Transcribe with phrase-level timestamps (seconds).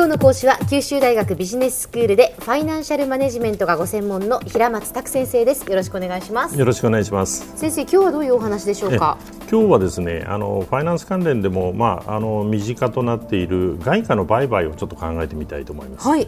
[0.00, 5.70] 今日の講師は九州大学ビジネススクールでファイナンシャルマネジメントがご専門の平松卓先生です。
[5.70, 6.58] よろしくお願いします。
[6.58, 7.54] よろしくお願いします。
[7.58, 9.18] 先生今日はどういうお話でしょうか？
[9.50, 16.08] 今日はですねあのファイナンス関連でもまああの身近となっている外貨の売買をちょっと考えてみたいと思います。
[16.08, 16.26] はい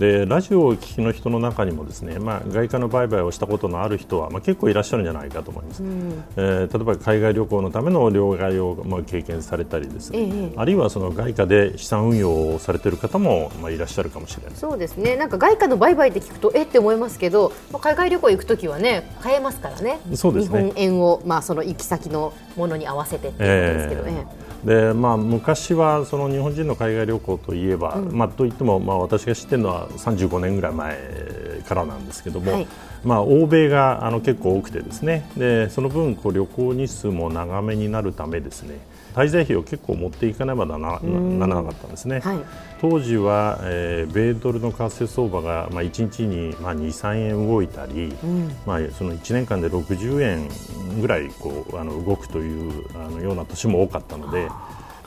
[0.00, 14.54] でラジオをお聞きの人の中にもですね、まあ、外貨の売買をしたことのある人は、まあ、結構いらっしゃるんじゃないかと思います、うん、えー、例えば海外旅行のための両替を、まあ、経験されたりですね、ええ、あるいはその外貨で資産運用をされている方も、まあ、いらっしゃるかもしれない。
[14.56, 15.16] そうですね。
[15.16, 16.66] なんか外貨の売買って聞くとえっ？
[16.66, 20.00] て思いますけど、まあ、海外旅行行くときはね買えますからね。
[20.14, 20.62] そうですね。
[20.62, 24.26] 日本円を、まあ、その行き先のものに合わせてっていうことですけどね。
[24.30, 24.36] え。
[24.36, 32.66] ーでまあ、昔はその日本人の海外旅行といえば、うん、まあ、といっても、まあ、私が知っているのは35年ぐらい前からなんですけども、はい、
[33.02, 35.30] まあ、欧米があの結構多くてですね。
[35.36, 38.78] でその分こう旅行日数も長めになるためですね
[39.14, 42.38] 滞在費を結構持っていかねばならなかったんですね、はい、
[42.80, 54.48] 当時は、えー、米ドルの為替相場が、まあ、1日に、まあ、2、3円動いたり、うん、まあ、その1年間で60円ぐらいこうあの動くというあのような年も多かったので。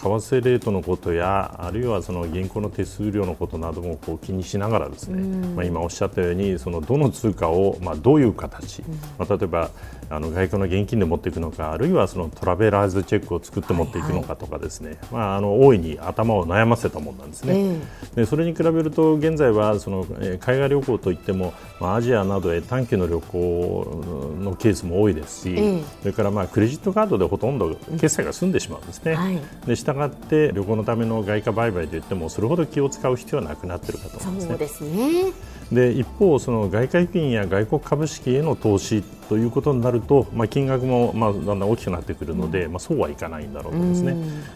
[0.03, 5.21] 為替レートのことやあるいはその銀行の手数料のことなどもこう気にしながらですね、
[5.55, 8.81] まあ、今おっしゃったようにそのどの通貨をまあどういう形、
[9.17, 9.69] まあ、例えば
[10.09, 24.03] あの外貨の現金で持っていくのかあるいはそのトラベラーズチェックを作って持っていくのかとかですね、はいはい、まあ、あの大いに頭を悩ませたものなんですね、えー、でそれに比べると現在はその、え海外旅行といっても、まあ、アジアなどへ短期の旅行
[24.39, 35.53] のケースも多いですし、えー、それからまあクレジットカードでほとんど決済が済んでしまうんですね、はい、でしたがって旅行のための外貨売買といってもそれほど気を使う必要はなくなっているかと思います、ね、そうですね。
[35.71, 44.15] で一方、その外貨預金や外国株式への投資ということになると、まあ、金額もまあだんだん大きくなってくるので、うん、まあ、そうはいかないんだろうとですね、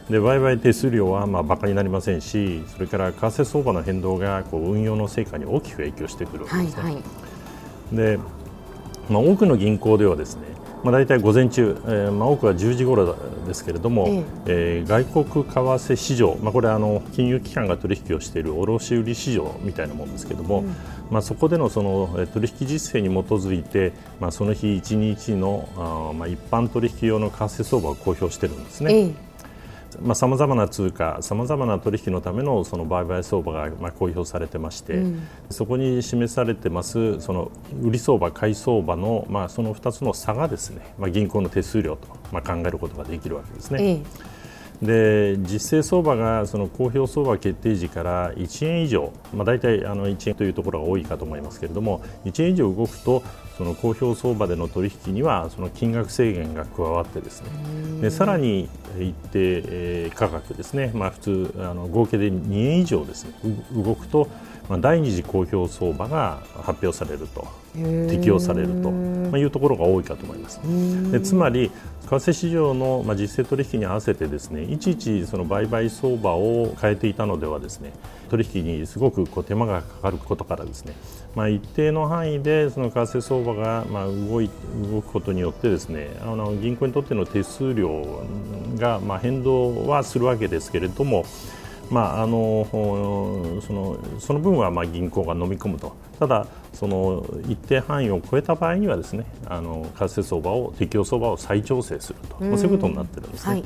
[0.09, 6.83] で売買手数料はまあ馬鹿になりませんしそれから為替相場の変動がこう運用の成果に大きく影響してくるわけですね。
[6.83, 8.19] はいはい、で
[9.09, 10.42] まあ、多くの銀行ではですね
[10.83, 13.15] まあ、大体午前中、えーまあ、多くは10時頃
[13.45, 14.08] ですけれども、
[14.45, 14.83] ええ。
[14.86, 20.76] ー、外国為替市場、まあ、これはあの金融機関が取引をしている卸売市場みたいなものですけれども、うん、
[21.10, 28.93] まあ、そこでのその取引実績に基づいて、まあ、その日1日のあ、まあ、一般取引用の為替相場を公表しているんですね。
[28.93, 29.27] え
[30.14, 43.83] さまざ、まな通貨、さまざまな取引のためのその売買相場がまあ公表されてまして、うん、そこに示されてますその売り相場、買い相場のまあその2つの差がですね、まあ、銀行の手数料とまあ考えることができるわけですね。
[43.83, 43.92] え
[44.33, 44.36] え
[44.82, 53.23] で実勢相場がその公表相場決定時から1円以上、まあ、大体あの1円というところが多いかと思いますけれども1円以上動くと
[53.58, 63.32] その公表相場での取引にはその金額制限が加わってですねでさらに一定、えー、価格ですね、まあ、普通あの合計で2円以上ですね
[63.73, 64.27] 動くと
[64.70, 67.48] まあ、第二次公表相場が発表されると
[68.10, 70.60] 適用されると、まあ、いうところが多いかと思います。
[71.11, 71.72] でつまり
[72.08, 77.92] 為替市場の、まあ、実勢取引に合わせてですねいちいちその売買相場を変えていたのではですね
[78.30, 80.94] 取引にすごくこう手間がかかることからですね、
[81.36, 84.49] まあ、一定の範囲でその為替相場がまあ動い
[84.89, 88.23] 動くことによってですねあの銀行にとっての手数料
[88.78, 91.26] がまあ変動はするわけですけれども
[91.89, 103.52] まあ、あのそのその分はまあ銀行が飲み込むと、ただ、その一定範囲を超えた場合にはですねあの為替相場を適用相場を再調整すると、そういうことになってるんですね。
[103.53, 103.64] はい。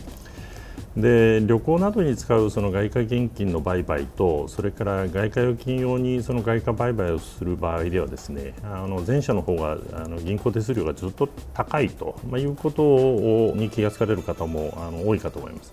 [0.97, 15.71] で旅行などに使うその外貨現金の売買とそれから外貨預金用にその外貨売買をする場合ではですねあの前者の方があの銀行手数料がずっと高いと、まあ、いうことをに気がつかれる方もあの多いかと思います。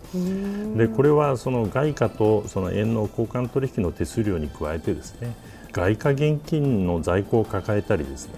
[0.76, 5.34] でこれはその外貨とその円の交換取引の手数料に加えてですね
[5.72, 8.34] 外貨現金の在庫を抱えたりですね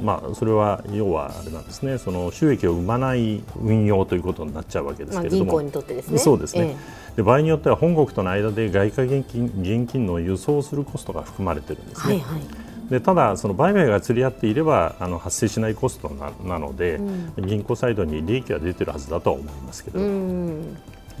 [0.00, 1.98] まあ、それは要はあれなんですね。
[1.98, 6.18] その収益を生まない運用ということになっちゃうわけですけれども、まあ、銀行にとってですね。
[6.18, 6.76] そうですね、え
[7.14, 12.14] え、で場合によっては本国との間で外貨現金現金の輸送するコストが含まれているんですね。
[12.14, 12.42] はいはい。
[12.90, 16.96] でただ、その売買が釣り合っていればあの発生しないコストななので、
[17.36, 20.00] うん、銀行サイドに利益は出ているはずだとは思いますけど、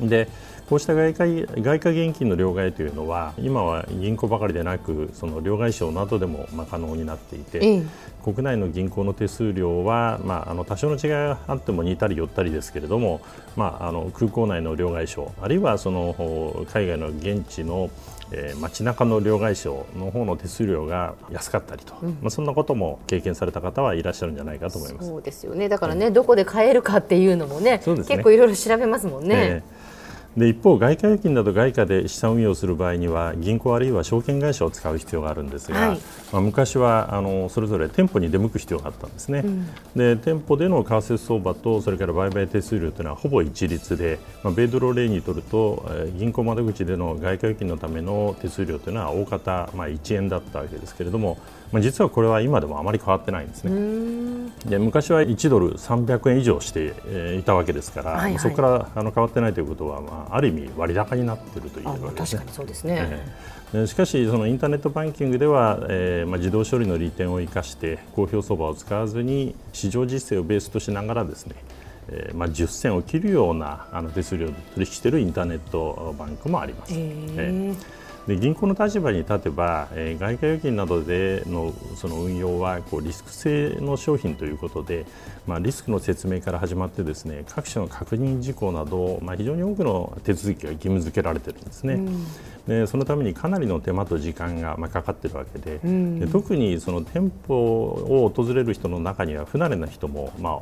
[0.00, 0.28] で
[0.72, 7.82] こうした外貨外貨現金の両替というのは今は銀行ばかりでなくその両替商などでもまあ可能になっていて、ええ、
[8.24, 13.20] 国内の銀行の手数料は、まあ、あの多少の違いがあっても似たり寄ったりですけれども、
[13.54, 17.90] まあ、あの空港内の両替商あるいはその海外の現地の
[18.34, 25.08] えー、街中の両替商の方の手数料が安かったりと、うん、まあ、そんなことも経験された方はいらっしゃるんじゃないかと思います。
[25.08, 25.68] そうですよね。
[25.68, 29.34] だからね、どこで買えるかっていうのもね、ね、結構いろいろ調べますもんね。
[29.36, 29.82] えー
[30.36, 36.00] で一方、外貨預金など外貨で資産運用する場合には銀行あるいは証券会社を使う必要があるんですが、はい、
[36.32, 51.36] まあ、昔はあのそれぞれ店舗に出向く必要があったんですね、うん、で店舗での為替相場とそれから売買手数料というのはほぼ一律で、まあ、米ドルを例にとると、えー、銀行窓口での外貨預金のための手数料というのは大方、まあ、1円だったわけですけれども、
[51.72, 54.52] まあ、実はこれは今でもあまり変わってないんですね。
[54.66, 62.40] で昔は1ドル300円以上して、えー、いたわけですから、はいはい、そこからあの変わってないということは、まあ、ある意味割高になっているというわけですね。
[62.40, 63.24] 確かにそうですね、
[63.74, 71.54] えー、しかしそのインターネットバンキングでは、えーまあ、自動処理の利点を生かして公表相場を使わずに市場実績をベースとしながらですね
[72.08, 76.92] えーまあ、10銭を切るようなあの手数料で取引しているインターネットバンクもあります。
[76.92, 85.06] えー、えーで銀行の立場に立てば、えー、外貨預金などでのその運用はこうリスク性の商品ということで、
[85.46, 91.94] まあ、リスクの説明から始まってですね各種の確認事項など、まあ、非常に多くの手続きが義務付けられているんですね。
[91.94, 92.26] うん
[92.66, 100.52] でそのためにかなりの手間と時間がまあかかっているわけでうん、で特にその店舗を訪れる人の中には不慣れな人もまあ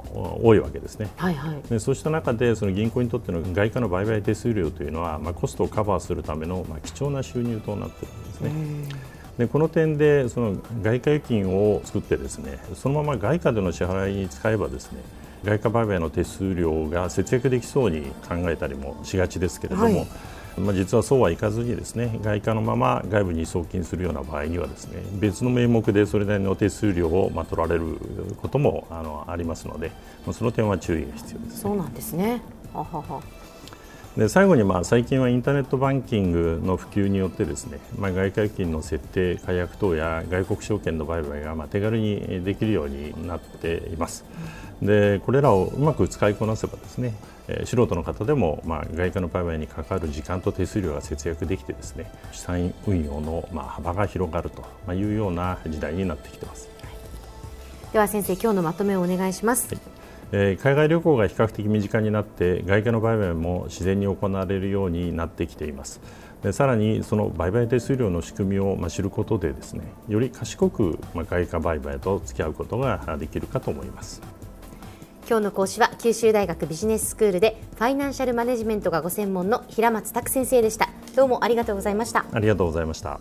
[0.43, 9.11] 多いわけですね、はいはい、でそうした中でその銀行にとっての外貨の売買手数料というのは、まあ、コストをカバーするためのまあ貴重な収入となっているんですね。
[9.39, 15.01] でこの点でその外貨預金を作ってですねそのまま外貨での支払いに使えばですね
[15.45, 20.07] 外貨売買の手数料が節約できそうに考えたりもしがちですけれども、はい
[20.59, 27.97] まあ、実はそうはいかずにですね外貨のまま外部に送金するような場合にはですね別の名目でそれなりの手数料をまあ取られる
[28.41, 29.91] こともあのありますので
[30.27, 32.43] まあその点は注意が必要です、ね、そうなんですね。
[32.73, 33.50] ははは。
[34.17, 44.25] で最後にまあ最近はインターネットバンキングの普及によってですね、まあ、外貨預金の設定、解約等や外国証券の売買がまあ手軽にできるようになっています。
[44.83, 47.15] でこれらをうまく使いこなせばですね、
[47.47, 56.69] えー、素人の方でもまあ外貨の売買にかかる時間と手数料が節約できてですね資産運用のまあ幅が広がるというような時代になってきています。
[57.93, 59.73] では先生今日のまとめをお願いします。
[59.73, 60.00] はい
[60.33, 66.01] え海外旅行が比較的身近になって外貨の売買も自然に行われるようになってきています。
[66.43, 74.23] でさらにその売買手数料の仕組みをま知ることでですねより賢くま外貨売買と付き合うことができるかと思います。
[75.29, 80.89] 今日の講師は九州大学ビジネススクールでファイナンシャルマネジメントがご専門の平松卓先生でした。
[81.15, 82.25] どうもありがとうございました。
[82.33, 83.21] ありがとうございました